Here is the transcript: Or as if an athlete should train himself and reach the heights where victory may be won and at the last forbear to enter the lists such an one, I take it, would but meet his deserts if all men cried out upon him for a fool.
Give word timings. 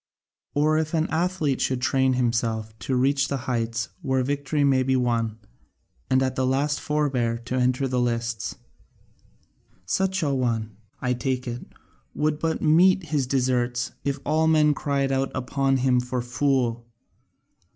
Or 0.55 0.77
as 0.77 0.87
if 0.87 0.93
an 0.95 1.05
athlete 1.11 1.61
should 1.61 1.79
train 1.79 2.13
himself 2.13 2.73
and 2.89 2.99
reach 2.99 3.27
the 3.27 3.37
heights 3.45 3.89
where 4.01 4.23
victory 4.23 4.63
may 4.63 4.81
be 4.81 4.95
won 4.95 5.37
and 6.09 6.23
at 6.23 6.35
the 6.35 6.43
last 6.43 6.79
forbear 6.79 7.37
to 7.45 7.53
enter 7.55 7.87
the 7.87 8.01
lists 8.01 8.55
such 9.85 10.23
an 10.23 10.35
one, 10.39 10.75
I 11.03 11.13
take 11.13 11.47
it, 11.47 11.67
would 12.15 12.39
but 12.39 12.63
meet 12.63 13.03
his 13.09 13.27
deserts 13.27 13.91
if 14.03 14.17
all 14.25 14.47
men 14.47 14.73
cried 14.73 15.11
out 15.11 15.29
upon 15.35 15.77
him 15.77 15.99
for 15.99 16.17
a 16.17 16.23
fool. 16.23 16.87